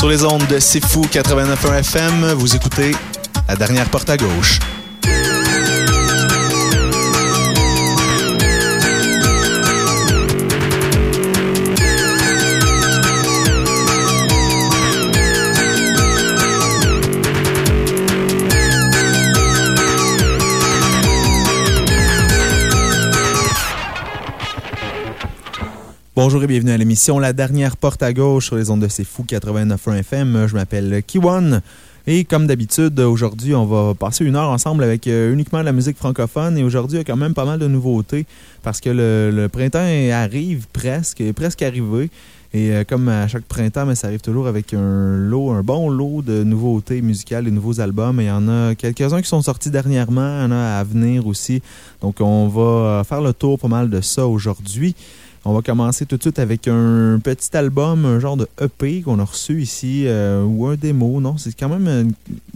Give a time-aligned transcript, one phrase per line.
[0.00, 2.92] Sur les ondes de C'est Fou 89.1 FM, vous écoutez
[3.46, 4.58] La dernière porte à gauche.
[26.22, 29.04] Bonjour et bienvenue à l'émission La dernière porte à gauche sur les ondes de C'est
[29.04, 30.48] Fou 89.1 FM.
[30.48, 31.62] Je m'appelle Kiwan.
[32.06, 35.72] Et comme d'habitude, aujourd'hui, on va passer une heure ensemble avec euh, uniquement de la
[35.72, 36.58] musique francophone.
[36.58, 38.26] Et aujourd'hui, il y a quand même pas mal de nouveautés
[38.62, 39.78] parce que le, printemps
[40.12, 42.10] arrive presque, est presque arrivé.
[42.52, 45.88] Et euh, comme à chaque printemps, mais ça arrive toujours avec un lot, un bon
[45.88, 48.20] lot de nouveautés musicales, de nouveaux albums.
[48.20, 50.84] Et il y en a quelques-uns qui sont sortis dernièrement, il y en a à
[50.84, 51.62] venir aussi.
[52.02, 54.94] Donc on va faire le tour pas mal de ça aujourd'hui.
[55.46, 59.18] On va commencer tout de suite avec un petit album, un genre de EP qu'on
[59.20, 61.18] a reçu ici, euh, ou un démo.
[61.18, 61.88] Non, c'est quand même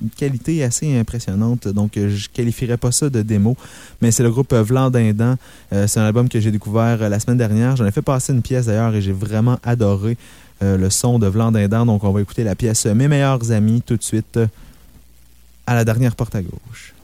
[0.02, 3.56] une qualité assez impressionnante, donc euh, je qualifierais pas ça de démo.
[4.02, 5.36] Mais c'est le groupe Vlandindan.
[5.72, 7.74] Euh, c'est un album que j'ai découvert la semaine dernière.
[7.74, 10.18] J'en ai fait passer une pièce d'ailleurs et j'ai vraiment adoré
[10.60, 11.86] le son de Vlandindan.
[11.86, 14.38] Donc on va écouter la pièce Mes meilleurs amis tout de suite
[15.66, 16.94] à la dernière porte à gauche.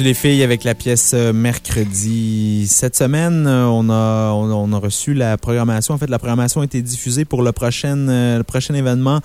[0.00, 2.66] Les filles avec la pièce euh, mercredi.
[2.68, 5.92] Cette semaine, euh, on a, a reçu la programmation.
[5.92, 9.20] En fait, la programmation a été diffusée pour le prochain, euh, le prochain événement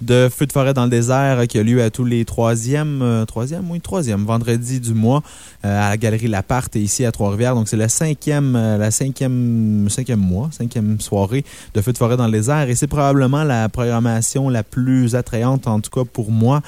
[0.00, 3.70] de Feu de forêt dans le désert qui a lieu à tous les troisièmes, troisième,
[3.70, 5.22] oui, troisième vendredi du mois
[5.62, 7.54] à la Galerie Laparte ici à Trois-Rivières.
[7.54, 12.26] Donc, c'est la cinquième, la cinquième, cinquième mois, cinquième soirée de Feu de forêt dans
[12.26, 16.62] le désert et c'est probablement la programmation la plus attrayante, en tout cas pour moi.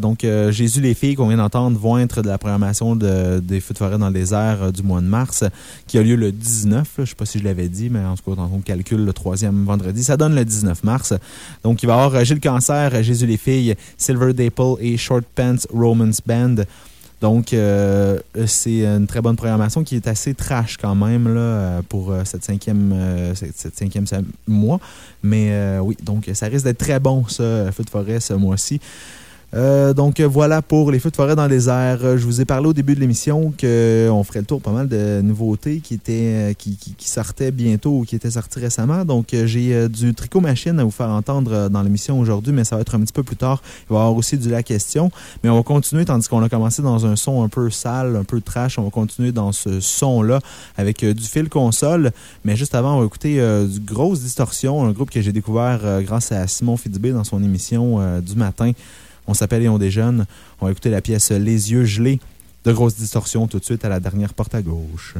[0.00, 3.74] donc, Jésus les filles qu'on vient d'entendre vont être de la programmation de, des Feux
[3.74, 5.44] de forêt dans le désert du mois de mars
[5.86, 6.88] qui a lieu le 19.
[6.96, 9.12] je ne sais pas si je l'avais dit, mais en tout cas, on calcule le
[9.12, 10.02] troisième vendredi.
[10.04, 11.14] Ça donne le 19 mars.
[11.62, 12.40] Donc, il va y avoir Gilles
[13.02, 16.56] Jésus les filles, Silver Daple et Short Pants Romance Band.
[17.20, 17.54] Donc,
[18.46, 22.94] c'est une très bonne programmation qui est assez trash quand même là, pour cette cinquième,
[23.34, 24.06] cette, cinquième
[24.46, 24.80] mois.
[25.22, 28.80] Mais oui, donc ça risque d'être très bon, ça, Feu de forêt, ce mois-ci.
[29.52, 32.16] Euh, donc voilà pour les feux de forêt dans les airs.
[32.16, 35.20] Je vous ai parlé au début de l'émission qu'on ferait le tour pas mal de
[35.22, 39.04] nouveautés qui, étaient, qui, qui, sortaient bientôt ou qui étaient sorties récemment.
[39.04, 42.64] Donc j'ai euh, du tricot machine à vous faire entendre euh, dans l'émission aujourd'hui, mais
[42.64, 43.62] ça va être un petit peu plus tard.
[43.88, 45.10] Il va y avoir aussi du la question.
[45.42, 48.24] Mais on va continuer, tandis qu'on a commencé dans un son un peu sale, un
[48.24, 48.78] peu trash.
[48.78, 50.40] On va continuer dans ce son-là
[50.76, 52.12] avec du fil console.
[52.44, 53.34] Mais juste avant, on va écouter
[53.66, 58.20] du Grosse Distorsion, un groupe que j'ai découvert grâce à Simon Fitzbé dans son émission
[58.20, 58.72] du matin.
[59.26, 60.26] On s'appelle et on déjeune.
[60.60, 62.20] On va écouter la pièce Les yeux gelés
[62.64, 65.14] de grosse distorsion tout de suite à la dernière porte à gauche.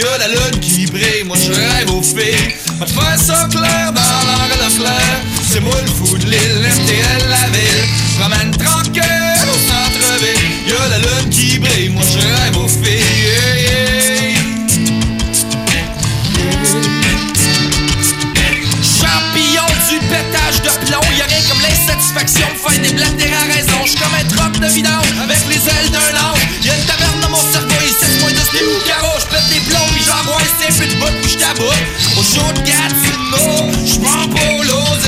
[0.00, 2.54] Y'a la lune qui brille, moi je rêve aux filles.
[2.78, 7.28] Va te faire clair dans l'heure la claire, c'est moi le fou de l'île, MTL
[7.28, 7.84] la ville.
[8.18, 9.02] Promène tranquille
[9.42, 13.09] au centre-ville, y'a la lune qui brille, moi je rêve aux filles.
[21.48, 23.78] Comme l'insatisfaction de faire des blagues à raison.
[23.84, 26.42] J'suis comme un troc de vidange avec les ailes d'un ange.
[26.62, 29.16] Y'a une taverne dans mon cerveau, ici c'est moins de ce carreau.
[29.20, 31.84] J'pète des plombs, pis j'envoie un peu de bout, pis j'taboute.
[32.18, 35.00] Au chaud de Gatineau, j'prends pas l'os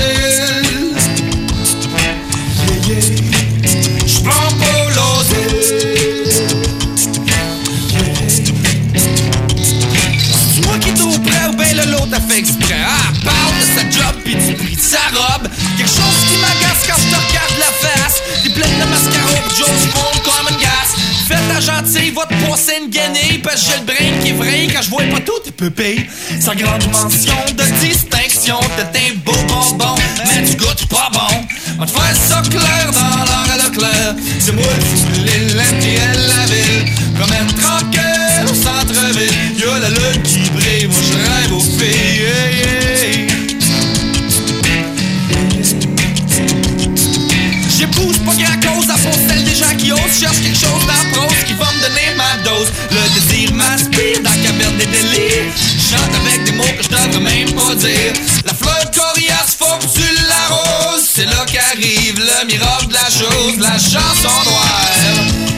[2.85, 3.23] Yeah, yeah.
[4.05, 5.27] J'prends pas l'os
[10.53, 13.89] C'est moi qui près ou ben le lot a fait exprès Ah, parle de sa
[13.89, 15.47] job pis du prix de sa robe
[15.77, 16.02] Quelque chose
[19.63, 20.93] Joe's Bond comme gasse
[21.27, 22.33] Fais ta gentille, va te
[23.41, 26.05] Parce que j'ai le brain qui vrai quand je vois pas tout tes pupilles
[26.41, 28.59] Sans grande mention de distinction
[28.91, 31.45] T'es un beau bonbon, mais tu goûtes pas bon.
[31.79, 34.15] Va te faire ça clair dans l'heure à la claire.
[34.39, 39.31] C'est moi de l'île, la ville Promène tranquille au centre-ville.
[39.57, 40.42] Y'a la lune qui
[50.23, 52.71] Cherche quelque chose la prose qui va me donner ma dose.
[52.91, 55.51] Le désir m'inspire dans la caverne des délires.
[55.77, 58.13] Chante avec des mots que je devrais même pas dire.
[58.45, 63.59] La fleur coriace, faut que tu l'arroses C'est là qu'arrive le miracle de la chose.
[63.59, 64.91] La chanson noire.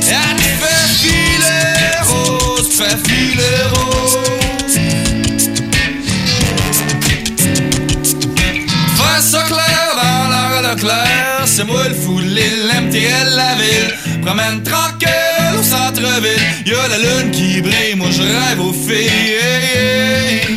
[0.10, 4.18] Elle fait filer rose, fait filer rose.
[8.98, 11.44] Faire ça clair dans de clair.
[11.46, 14.22] C'est moi le fou l'île, MTL la ville.
[14.22, 16.46] Promène tranquille au centre-ville.
[16.66, 20.55] Y'a la lune qui brille, moi je rêve aux filles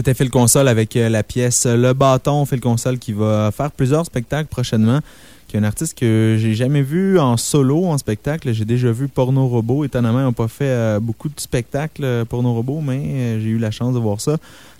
[0.00, 2.46] C'était Phil Console avec euh, la pièce Le Bâton.
[2.46, 5.00] Phil Console qui va faire plusieurs spectacles prochainement.
[5.46, 8.50] Qui est un artiste que j'ai jamais vu en solo en spectacle.
[8.54, 9.84] J'ai déjà vu Porno Robot.
[9.84, 13.58] Étonnamment, ils n'ont pas fait euh, beaucoup de spectacles euh, Porno Robot, mais j'ai eu
[13.58, 14.38] la chance de voir ça.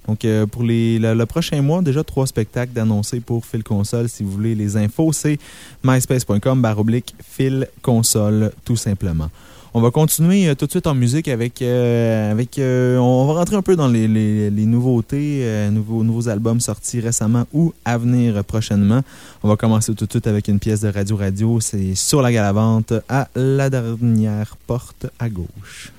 [0.08, 4.08] Donc, pour les, le, prochain mois, déjà trois spectacles d'annoncer pour Phil Console.
[4.08, 5.38] Si vous voulez les infos, c'est
[5.84, 9.28] myspace.com baroblique Phil Console, tout simplement.
[9.72, 11.62] On va continuer euh, tout de suite en musique avec.
[11.62, 17.44] Euh, euh, on va rentrer un peu dans les, nouveautés, nouveaux, nouveaux albums sortis récemment
[17.52, 19.02] ou à venir prochainement.
[19.44, 21.60] On va commencer tout de suite avec une pièce de Radio Radio.
[21.60, 25.92] C'est Sur la Galavante à la dernière porte à gauche.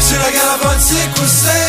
[0.00, 1.65] Sur la Galavante, c'est?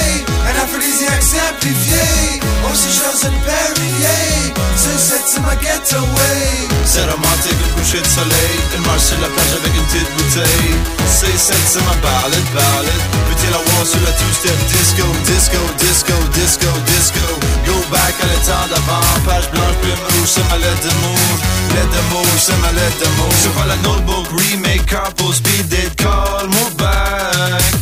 [1.07, 1.37] C'est?
[1.37, 2.41] Un aphrodisiaque simplifié
[2.71, 4.53] Aussi chose une Perrier.
[4.75, 6.67] C'est cette ma getaway.
[6.85, 8.55] C'est romantique, une coucher de soleil.
[8.73, 10.73] Elle marche sur la plage avec une petite bouteille.
[11.07, 16.15] C'est cette c'est ma ballad, ballad Peut-il la voir sur la two-step disco Disco, disco,
[16.33, 17.25] disco, disco?
[17.65, 19.03] Go back à l'état d'avant.
[19.25, 21.29] Page blanche, plume rouge, c'est ma lettre d'amour.
[21.73, 23.33] Lettre d'amour, c'est ma lettre d'amour.
[23.41, 27.76] Sur la notebook, remake, carpool, speed date, call, move back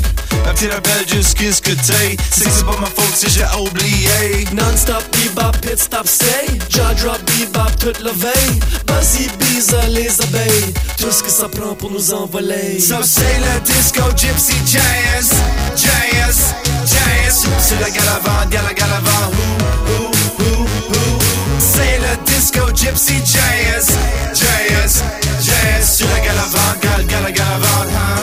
[0.56, 2.16] Petit rappel jusqu'à ce que t'es.
[2.32, 4.48] C'est que c'est pas ma faute si j'ai oublié.
[4.54, 6.48] Non-stop, bebop, pit stop, say.
[6.70, 8.60] Jaw drop, bebop, toute la veille.
[8.88, 10.74] Buzzy, bise, les abeilles.
[10.98, 12.80] Tout ce que ça prend pour nous envoler.
[12.80, 15.32] So c'est le disco, gypsy, jazz.
[15.76, 17.48] Jazz, jazz.
[17.60, 19.34] C'est la galavante, gala galavante
[20.00, 20.66] Ouh, ouh,
[21.60, 23.88] C'est le disco, gypsy, jazz.
[24.34, 25.04] Jazz,
[25.42, 25.98] jazz.
[25.98, 28.15] C'est la galavante, gala, gala, galavante ha, ha, ha, ha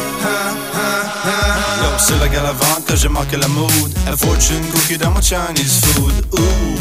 [2.03, 3.93] c'est la galavante que j'ai marqué la mood.
[4.11, 6.12] A fortune cookie dans mon Chinese food.
[6.33, 6.79] Ooh,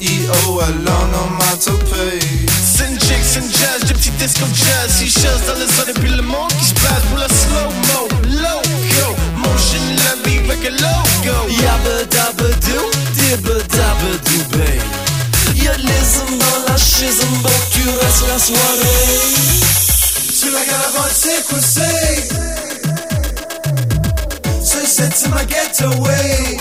[0.00, 2.20] I-E-O, l'onomatopée.
[2.62, 4.90] C'est une chick, c'est une jazz, des petits disco jazz.
[4.96, 8.08] Si chasse dans les zones et puis le monde qui se passe pour la slow-mo.
[8.42, 11.36] Loco, motion la vie avec un logo.
[11.48, 15.56] Yabba dabba doo, dibba dabba doo, babe.
[15.56, 19.18] Y'a les dans la chaise, bon, tu restes la soirée.
[20.32, 22.67] Sur la galavante, c'est quoi c'est?
[24.88, 26.56] Sent to my getaway.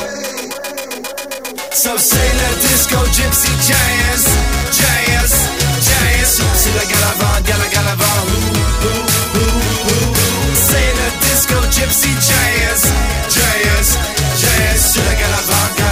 [1.72, 4.24] So say la disco, gypsy, jazz,
[4.78, 5.32] jazz,
[5.88, 6.42] jazz.
[6.56, 9.48] C'est la galavant, gala galavant, ooh, ooh,
[9.88, 10.16] ooh.
[10.68, 10.92] C'est
[11.24, 12.82] disco, gypsy, jazz,
[13.30, 13.98] jazz,
[14.42, 14.80] jazz.
[14.92, 15.87] C'est la galavant, gala, gala, galavant,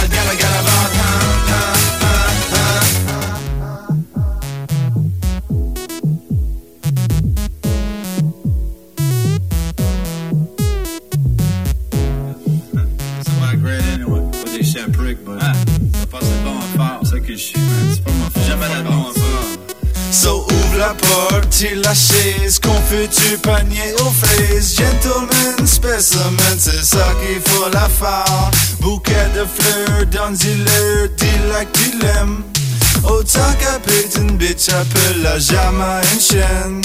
[20.78, 24.76] la porte, tire la chaise, du panier aux fraises.
[24.76, 28.50] Gentleman specimen, c'est ça qu'il faut la faire.
[28.80, 32.42] Bouquet de fleurs, donne-y-le, dis-la que tu l'aimes.
[33.04, 33.78] Autant qu'à
[34.20, 36.82] une bitch, appelle-la jamais une chaîne.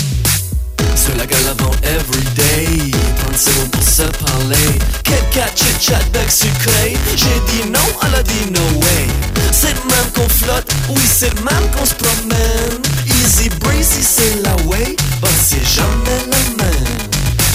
[0.96, 2.92] Sur la galavant everyday
[3.26, 4.80] 30 secondes pour se parler.
[5.04, 6.98] Quelqu'un chit-chat bec sucré.
[7.16, 9.08] J'ai dit non, elle a dit no way.
[9.52, 12.82] C'est même qu'on flotte, oui c'est le même qu'on se promène.
[13.08, 14.96] Easy breezy c'est la way.
[15.22, 16.98] But c'est jamais la même.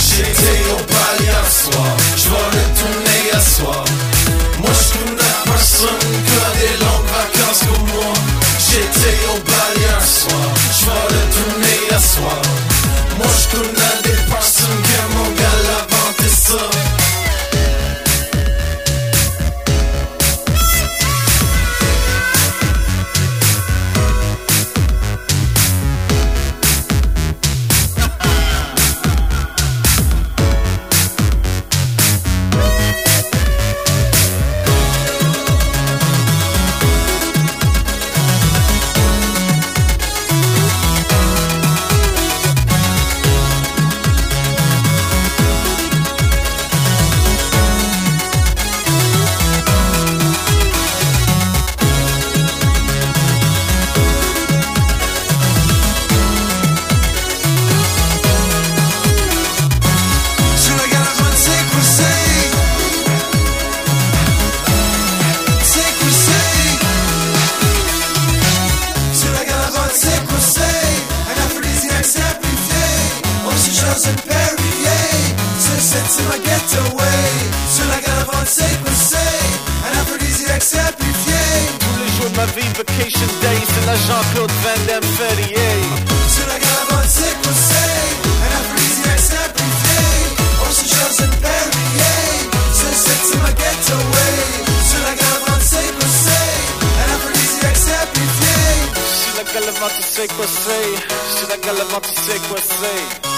[0.08, 1.96] J'étais au bal hier soir.
[2.16, 3.84] J'vois retourner à soir.
[4.60, 8.14] Moi j'connais personne qui a des longues vacances comme moi.
[8.58, 10.48] J'étais au bal hier soir.
[10.80, 12.65] J'vois retourner à soir
[13.18, 14.05] moi je
[82.96, 85.52] vacation days in a Jean-Claude Van Damme 38.
[86.34, 88.08] Sur la caravane, c'est conseil,
[88.44, 90.00] un aphrodisiaque simplifié.
[90.64, 92.16] On se chose and Perrier,
[92.72, 94.36] ce set c'est ma getaway.
[94.88, 96.58] Sur la caravane, c'est conseil,
[97.02, 98.56] un aphrodisiaque simplifié.
[99.20, 100.92] Sur la caravane, c'est conseil,
[101.36, 101.56] sur la
[102.24, 103.35] c'est conseil.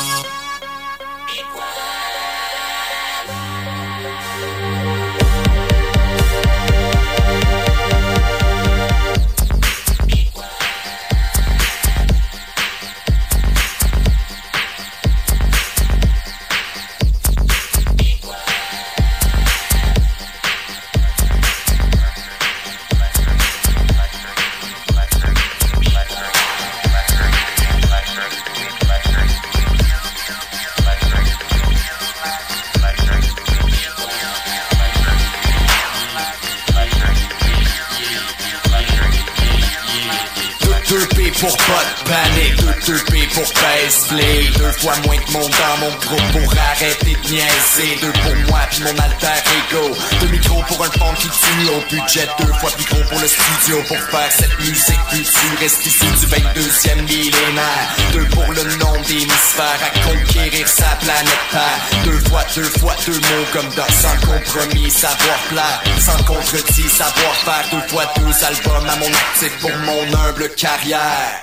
[47.29, 49.95] Deux pour moi puis mon alter ego.
[50.21, 52.27] Deux micros pour un fond qui tue Au budget.
[52.38, 57.03] Deux fois plus gros pour le studio Pour faire cette musique futuriste issue du 22e
[57.03, 57.97] millénaire.
[58.14, 62.03] Deux pour le nom d'hémisphère À conquérir sa planète Terre.
[62.07, 65.83] Deux fois, deux fois, deux mots comme dans Sans compromis, savoir plaire.
[66.01, 71.43] Sans contredit, savoir faire Deux fois deux albums à mon actif pour mon humble carrière.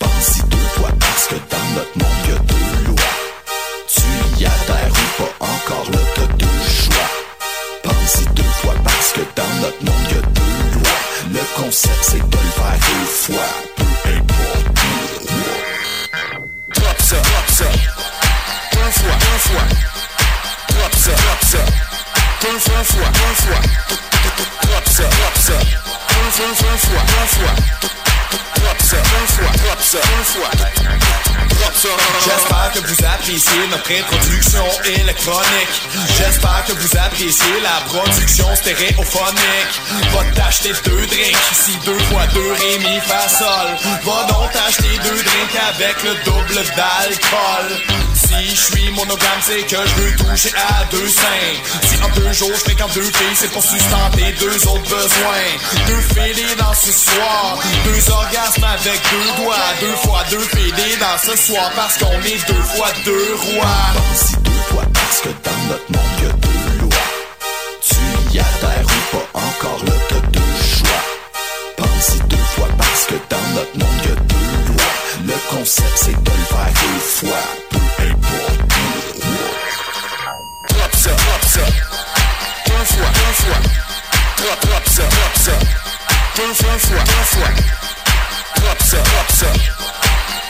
[0.00, 2.21] Deux fois parce que dans notre monde
[5.22, 7.08] pas encore là t'as deux choix.
[7.82, 11.00] Pense-y deux fois parce que dans notre monde y a deux lois.
[11.32, 13.50] Le concept c'est de le faire deux fois.
[13.76, 14.66] Peu importe
[16.74, 17.64] Drop ça, drop ça.
[18.72, 19.66] Deux fois, deux fois.
[20.68, 21.58] Drop ça, drop ça.
[22.42, 23.60] Deux fois, deux fois, deux fois.
[24.62, 25.58] Drop ça, drop ça.
[26.08, 27.54] Deux fois, deux fois, deux fois.
[32.24, 35.82] J'espère que vous appréciez notre introduction électronique.
[36.16, 39.80] J'espère que vous appréciez la production stéréophonique.
[40.12, 43.76] Va t'acheter deux drinks, ici deux fois deux ré mi fa sol.
[44.04, 47.80] Va donc t'acheter deux drinks avec le double d'alcool.
[48.32, 51.52] Si je suis monogame, c'est que je veux toucher à deux seins.
[51.82, 55.48] Si en deux jours je fréquente deux filles, c'est pour sustenter deux autres besoins.
[55.86, 59.56] Deux filles dans ce soir, deux orgasmes avec deux doigts.
[59.80, 63.66] Deux fois deux filles dans ce soir parce qu'on est deux fois deux rois.
[63.94, 67.06] Pense-y deux fois parce que dans notre monde y a deux lois.
[67.82, 70.40] Tu y adhères ou pas encore là t'as deux
[70.78, 71.02] choix.
[71.76, 75.26] Pense-y deux fois parce que dans notre monde y a deux lois.
[75.26, 77.81] Le concept c'est de le faire deux fois.
[81.52, 81.60] Ça.
[81.60, 83.58] Deux fois, deux fois.
[84.38, 85.52] Drop, drop ça, drop ça.
[86.36, 87.50] Deux fois, deux fois, deux fois.
[88.56, 89.46] Drop ça, drop ça.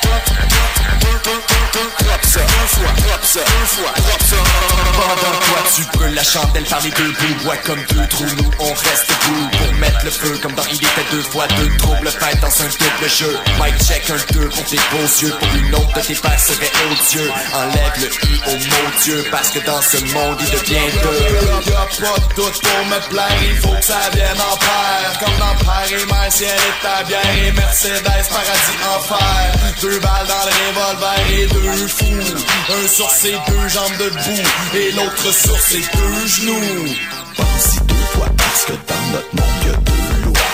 [0.03, 2.41] Drop, drop, drop, drop ça.
[2.41, 5.42] Deux fois, drop ça, deux fois, drop ça.
[5.75, 7.49] Tu peux la chandelle par les deux bouts.
[7.49, 9.49] Ouais comme deux trous, nous on reste debout.
[9.57, 12.69] Pour mettre le feu comme dans Il était deux fois deux Trouble fait dans un
[12.69, 13.39] double jeu.
[13.59, 15.31] Mike check un deux pour tes beaux yeux.
[15.31, 17.31] Pour une autre de tes pères serait odieux.
[17.55, 21.71] Enlève le i au mot Dieu Parce que dans ce monde il devient deux.
[21.71, 25.19] Y'a pas de doute pour me plaire, il faut que ça vienne en paire.
[25.21, 29.53] Comme dans Père et ciel et ta bière et Mercedes, paradis, enfer.
[29.81, 32.37] Deux balles dans le revolver et deux fous.
[32.69, 34.43] Un sur ses deux jambes debout.
[34.75, 36.95] Et l'autre sur ses deux genoux.
[37.37, 40.53] Pense-y deux fois parce que dans notre monde y a deux lois.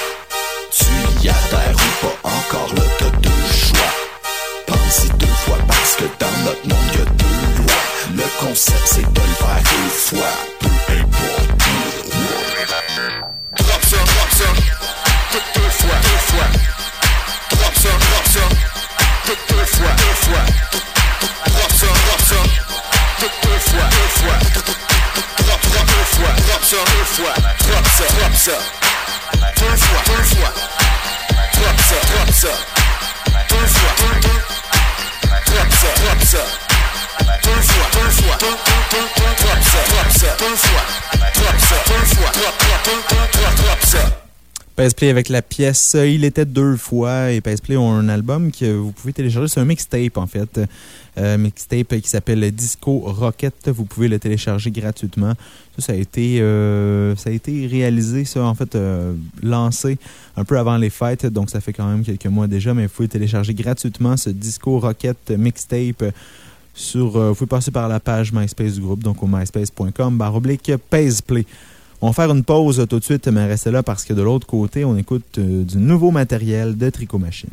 [0.71, 3.92] Tu y adhères ou pas encore là t'as deux choix.
[4.66, 7.83] Pense-y deux fois parce que dans notre monde y a deux lois.
[8.16, 10.58] Le concept c'est de le faire deux fois.
[26.69, 26.77] Ça,
[45.07, 48.93] avec la pièce euh, Il était deux fois et Paisley ont un album que vous
[48.93, 49.49] pouvez télécharger.
[49.49, 50.61] C'est un mixtape en fait.
[51.17, 53.69] Euh, mixtape qui s'appelle Disco Rocket.
[53.69, 55.33] Vous pouvez le télécharger gratuitement.
[55.79, 59.12] Ça, a été, euh, ça a été réalisé, ça en fait, euh,
[59.43, 59.99] lancé
[60.37, 61.27] un peu avant les fêtes.
[61.27, 62.75] Donc ça fait quand même quelques mois déjà.
[62.75, 66.12] Mais vous pouvez télécharger gratuitement ce Disco Rocket mixtape.
[66.75, 70.37] Sur, euh, vous pouvez passer par la page MySpace du groupe, donc au myspace.com, barre
[70.37, 71.45] oblique, Paisley.
[72.01, 74.47] On va faire une pause tout de suite, mais restez là parce que de l'autre
[74.47, 77.49] côté, on écoute du nouveau matériel de Tricot Machine.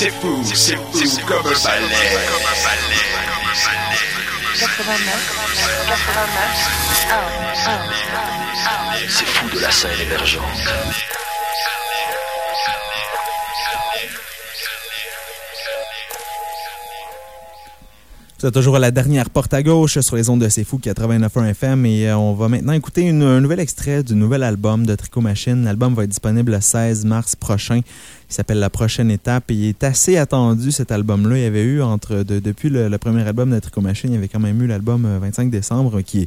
[0.00, 3.09] C'est fou, c'est fou, comme un balai.
[9.08, 10.44] C'est fou de la scène émergente.
[18.42, 21.50] C'est toujours à la dernière porte à gauche sur les ondes de C'est Fou 89.1
[21.50, 25.20] FM et euh, on va maintenant écouter un nouvel extrait du nouvel album de Tricot
[25.20, 25.62] Machine.
[25.62, 27.82] L'album va être disponible le 16 mars prochain.
[28.30, 31.36] Il s'appelle La prochaine étape et il est assez attendu cet album-là.
[31.36, 34.16] Il y avait eu entre de- depuis le, premier album de Tricot Machine, il y
[34.16, 36.26] avait quand même eu l'album euh, 25 décembre qui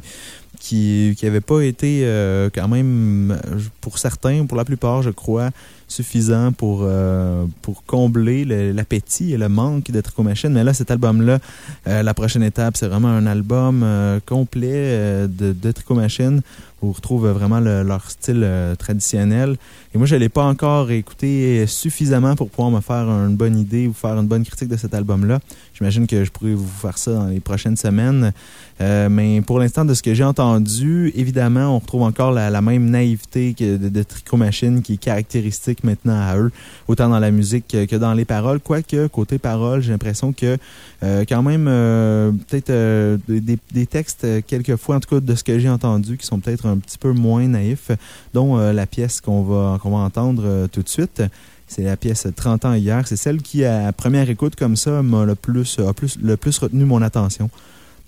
[0.68, 3.38] qui avait pas été euh, quand même
[3.80, 5.50] pour certains, pour la plupart, je crois,
[5.88, 10.50] suffisant pour, euh, pour combler le- l'appétit et le manque de Tricot Machine.
[10.52, 11.38] Mais là, cet album-là,
[11.86, 16.40] euh, la prochaine étape, c'est vraiment un album euh, complet euh, de, de Tricot Machine
[16.80, 19.56] où on retrouve vraiment le- leur style euh, traditionnel.
[19.94, 23.56] Et moi, je ne l'ai pas encore écouté suffisamment pour pouvoir me faire une bonne
[23.56, 25.38] idée ou faire une bonne critique de cet album-là.
[25.72, 28.32] J'imagine que je pourrais vous faire ça dans les prochaines semaines.
[28.80, 32.90] Euh, mais pour l'instant, de ce que j'ai entendu, évidemment, on retrouve encore la, même
[32.90, 36.50] naïveté que de, de Tricot Machine qui est caractéristique maintenant à eux,
[36.88, 38.58] autant dans la musique que, que dans les paroles.
[38.58, 40.58] Quoique, côté paroles, j'ai l'impression que
[41.04, 45.34] euh, quand même, euh, peut-être euh, des, des textes, euh, quelquefois, en tout cas de
[45.34, 47.90] ce que j'ai entendu, qui sont peut-être un petit peu moins naïfs,
[48.32, 51.22] dont euh, la pièce qu'on va, qu'on va entendre euh, tout de suite.
[51.68, 53.06] C'est la pièce 30 ans hier.
[53.06, 56.58] C'est celle qui, à première écoute comme ça, m'a le plus, a plus, le plus
[56.58, 57.50] retenu mon attention.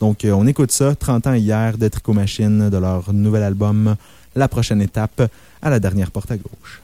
[0.01, 3.97] Donc, euh, on écoute ça, 30 ans hier de Tricot Machine, de leur nouvel album,
[4.35, 5.31] La prochaine étape,
[5.63, 6.83] à la dernière porte à gauche.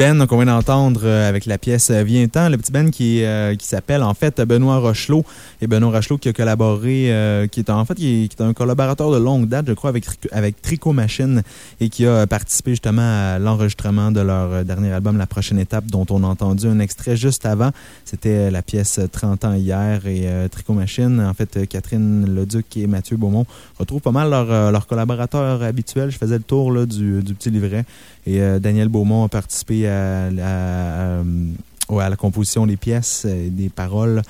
[0.00, 3.54] Ben qu'on vient d'entendre euh, avec la pièce euh, Viens-t'en, le petit Ben qui, euh,
[3.54, 5.26] qui s'appelle en fait Benoît Rochelot.
[5.60, 9.18] Et Benoît Rochelot qui a collaboré, qui est en fait qui est, un collaborateur de
[9.18, 11.42] longue date, je crois, avec, avec Tricot Machine
[11.80, 13.02] et qui a participé justement
[13.34, 17.18] à l'enregistrement de leur dernier album, La prochaine étape, dont on a entendu un extrait
[17.18, 17.70] juste avant.
[18.06, 21.20] C'était la pièce 30 ans hier et Tricot Machine.
[21.20, 23.44] En fait, Catherine Leduc et Mathieu Beaumont
[23.78, 26.10] retrouvent pas mal leurs collaborateurs habituels.
[26.10, 27.84] Je faisais le tour là, du, du petit livret.
[28.26, 34.22] Et Daniel Beaumont a participé à, la composition des pièces, et des paroles.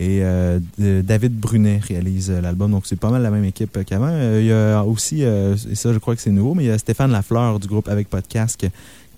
[0.00, 2.70] Et euh, David Brunet réalise l'album.
[2.70, 4.10] Donc, c'est pas mal la même équipe qu'avant.
[4.10, 6.66] Euh, il y a aussi, euh, et ça, je crois que c'est nouveau, mais il
[6.68, 8.64] y a Stéphane Lafleur du groupe Avec Podcast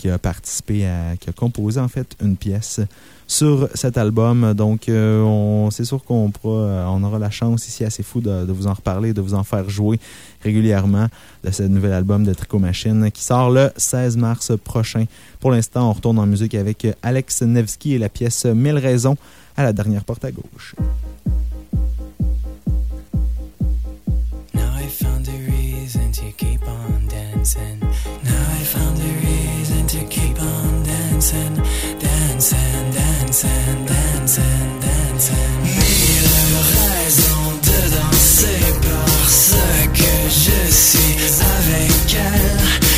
[0.01, 0.89] qui a participé
[1.21, 2.81] qui a composé en fait une pièce
[3.27, 4.55] sur cet album.
[4.55, 8.67] Donc, euh, c'est sûr qu'on euh, on aura la chance ici assez fou de, vous
[8.67, 10.01] en reparler, de vous en faire jouer
[10.43, 11.07] régulièrement
[11.45, 15.05] de ce nouvel album de Tricot Machine qui sort le 16 mars prochain.
[15.39, 19.17] Pour l'instant, on retourne en musique avec Alex Nevsky et la pièce Mille raisons
[19.55, 20.75] à la dernière porte à gauche.
[40.71, 42.90] Je suis avec elle.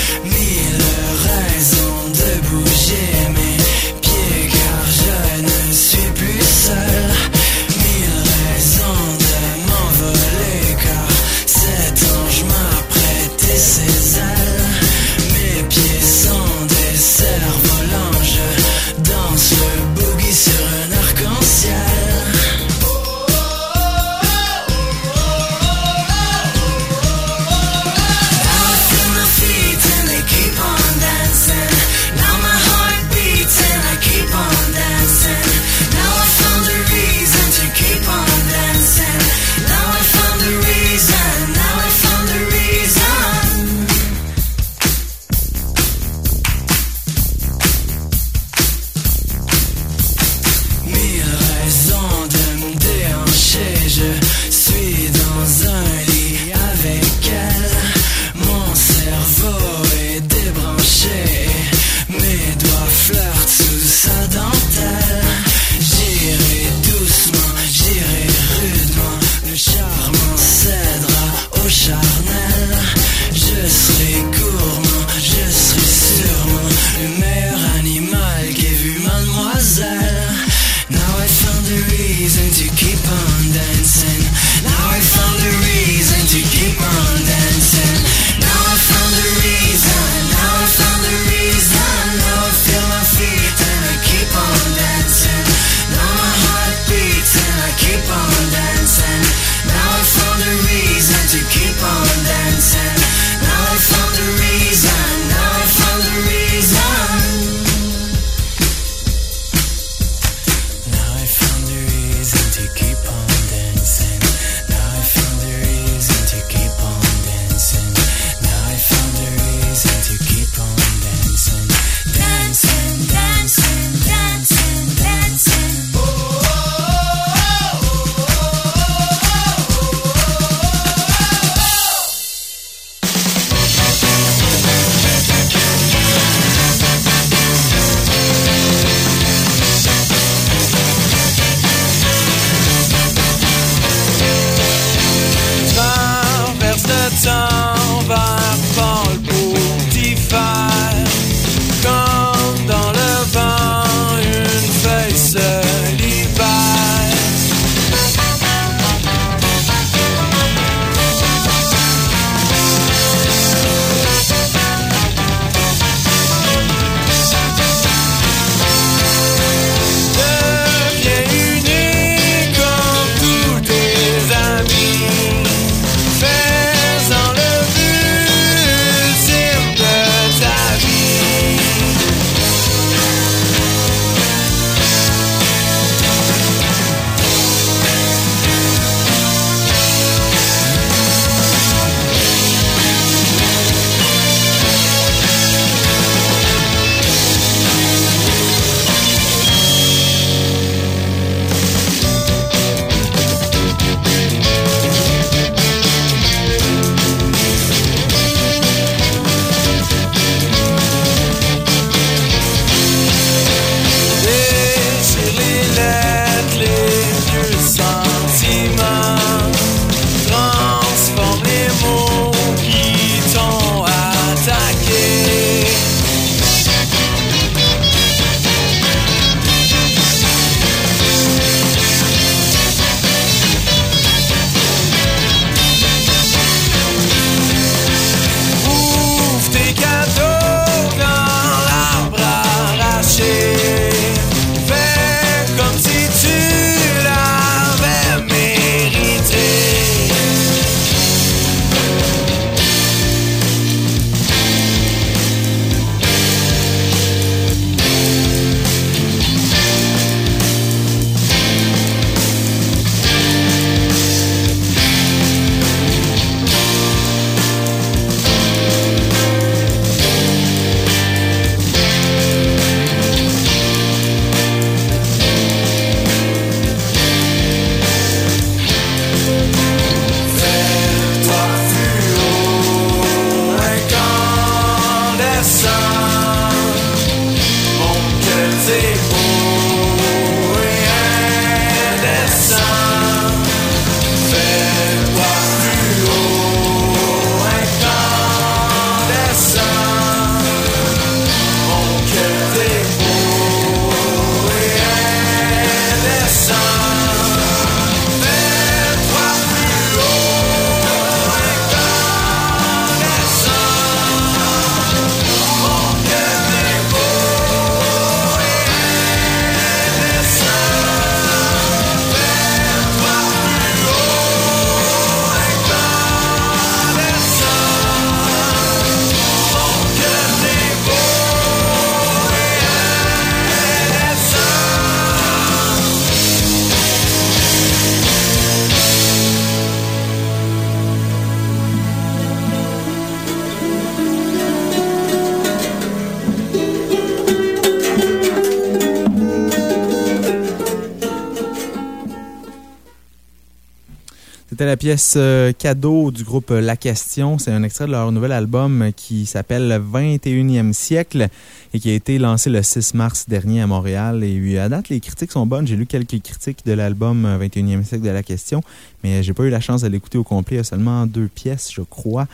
[354.83, 357.39] Pièce euh, cadeau du groupe La Question.
[357.39, 361.29] C'est un extrait de leur nouvel album qui s'appelle 21e siècle
[361.75, 364.23] et qui a été lancé le 6 mars dernier à Montréal.
[364.25, 365.67] Et euh, à date, les critiques sont bonnes.
[365.67, 368.63] J'ai lu quelques critiques de l'album euh, 21e siècle de La Question,
[369.03, 370.57] mais j'ai pas eu la chance de l'écouter au complet.
[370.57, 372.27] Il y a seulement deux pièces, je crois,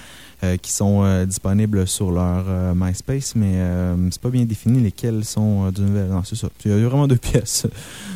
[0.43, 4.81] euh, qui sont euh, disponibles sur leur euh, MySpace, mais euh, c'est pas bien défini
[4.81, 6.09] lesquelles sont euh, du nouvel.
[6.09, 6.49] Non, c'est ça.
[6.65, 7.67] Il y a vraiment deux pièces.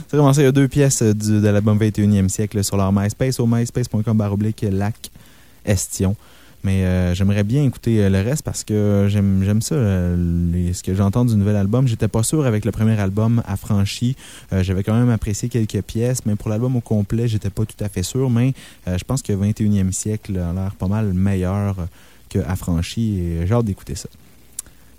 [0.08, 0.42] C'est vraiment ça.
[0.42, 4.16] Il y a deux pièces euh, de l'album 21e siècle sur leur MySpace au myspace.com
[4.16, 5.10] baroblique lac
[5.64, 6.16] estion.
[6.64, 10.82] Mais euh, j'aimerais bien écouter euh, le reste parce que j'aime j'aime ça, euh, ce
[10.82, 11.88] que j'entends du nouvel album.
[11.88, 14.16] J'étais pas sûr avec le premier album, Affranchi.
[14.52, 17.88] J'avais quand même apprécié quelques pièces, mais pour l'album au complet, j'étais pas tout à
[17.88, 18.30] fait sûr.
[18.30, 18.54] Mais
[18.86, 21.76] je pense que 21e siècle a l'air pas mal meilleur
[22.28, 24.08] que Affranchi et j'ai hâte d'écouter ça.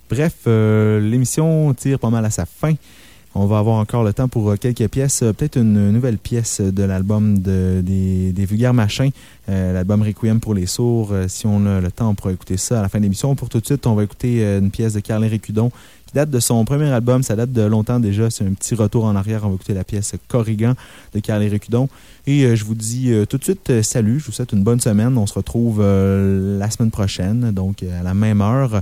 [0.10, 2.74] Bref, l'émission tire pas mal à sa fin.
[3.36, 5.24] On va avoir encore le temps pour euh, quelques pièces.
[5.24, 9.10] Euh, Peut-être une nouvelle pièce de l'album de, des, des Vulgaires Machins,
[9.50, 11.12] euh, l'album Requiem pour les sourds.
[11.28, 13.34] Si on a le temps, on pourra écouter ça à la fin de l'émission.
[13.36, 15.72] Pour tout de suite, on va écouter une pièce de Carl Récudon
[16.14, 17.24] date de son premier album.
[17.24, 18.30] Ça date de longtemps déjà.
[18.30, 19.42] C'est un petit retour en arrière.
[19.46, 20.74] On va écouter la pièce Corrigan
[21.14, 21.90] de Carl Récudon.
[22.26, 24.20] Et euh, je vous dis euh, tout de suite euh, salut.
[24.20, 25.18] Je vous souhaite une bonne semaine.
[25.18, 28.82] On se retrouve la semaine prochaine, donc à la même heure.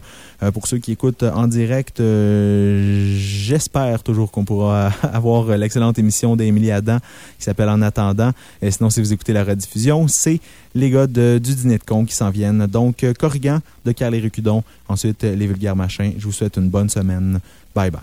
[0.54, 6.98] Pour ceux qui écoutent en direct, j'espère toujours qu'on pourra avoir l'excellente émission d'Émilie Adam
[7.38, 8.32] qui s'appelle En attendant.
[8.62, 10.40] Et sinon, si vous écoutez la rediffusion, c'est
[10.76, 12.66] les gars de- du dîner de con qui s'en viennent.
[12.68, 14.64] Donc, euh, Corrigan de Carl et Récudon.
[14.88, 16.14] Ensuite, euh, les vulgaires machins.
[16.18, 17.40] Je vous souhaite une bonne semaine.
[17.76, 18.02] Bye bye.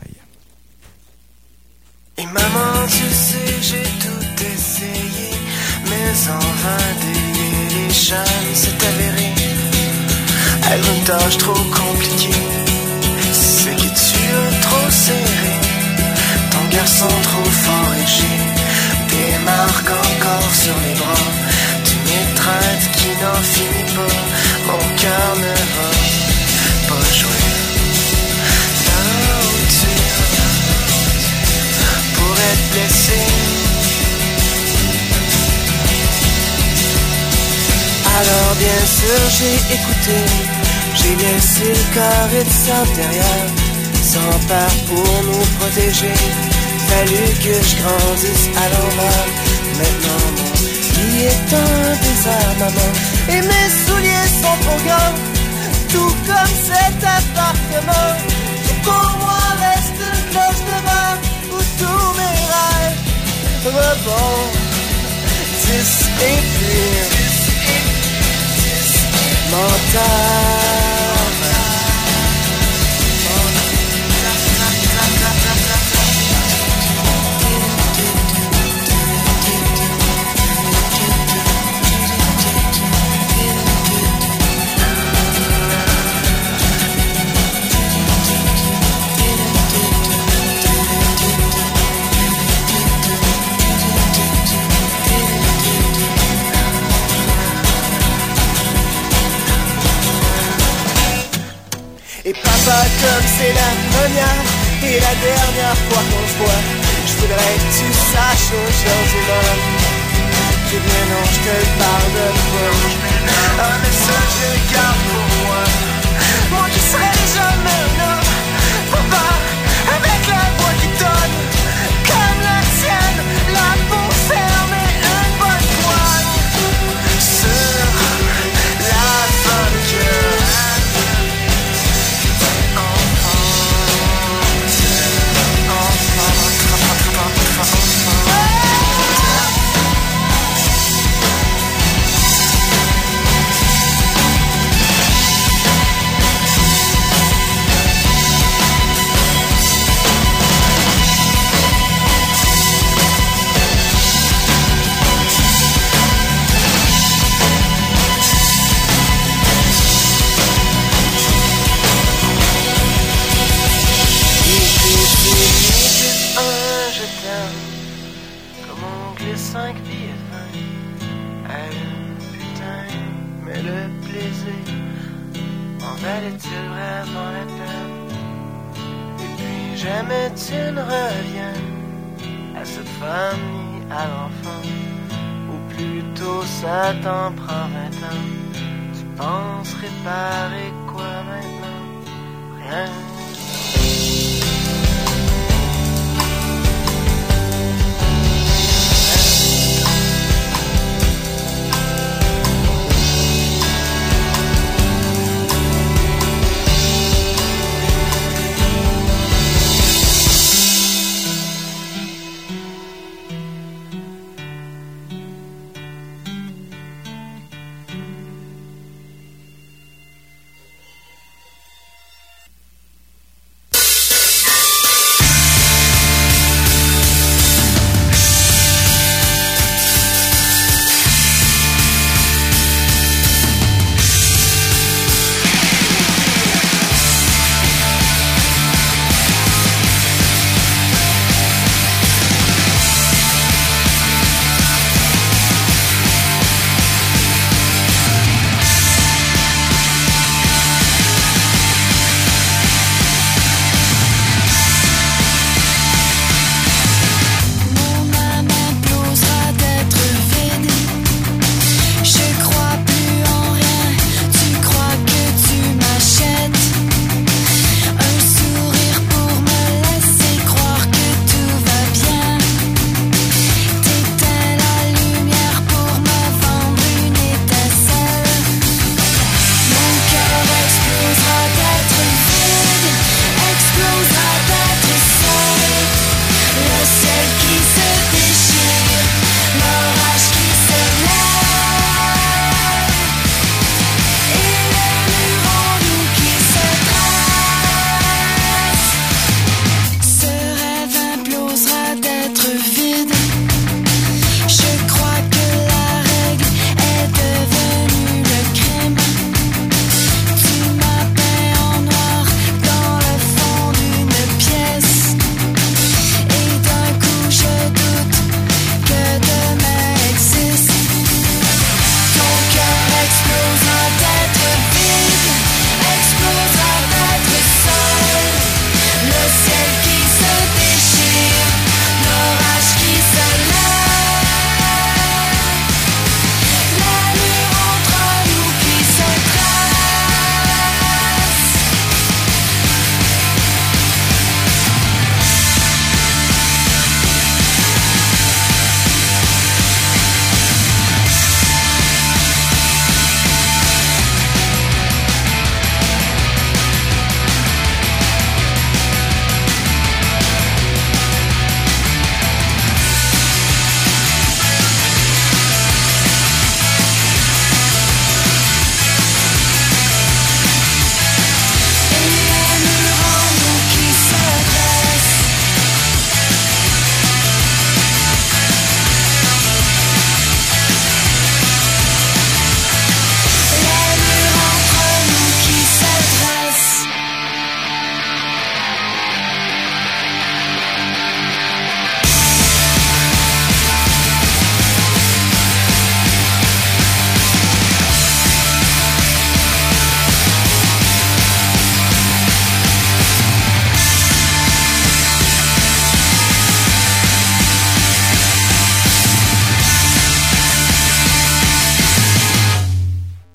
[2.18, 5.30] Et maman, tu sais, j'ai tout essayé,
[5.84, 6.84] mais en vain
[7.86, 8.18] les chaînes,
[8.88, 9.32] avéré.
[10.70, 12.34] Elle une tâche trop compliquée,
[38.20, 40.18] Alors bien sûr j'ai écouté,
[40.98, 43.48] j'ai laissé le carré de sable derrière,
[44.02, 46.16] sans part pour nous protéger.
[46.88, 49.28] Fallu que je grandisse à l'envers,
[49.78, 50.52] maintenant mon
[50.94, 52.60] lit est un désert,
[53.28, 55.16] et mes souliers sont trop grands,
[55.92, 58.10] tout comme cet appartement.
[58.70, 61.14] Et pour moi reste une cloche de bar
[61.52, 63.00] où tous mes rêves
[63.76, 64.48] rebondissent
[66.20, 67.17] et puis
[69.50, 70.87] Et
[103.38, 104.42] c'est la première
[104.82, 106.62] et la dernière fois qu'on se voit,
[107.06, 109.88] je voudrais que tu saches aujourd'hui même
[110.70, 113.64] que non, je te le pardonne pas.
[113.64, 114.36] Un message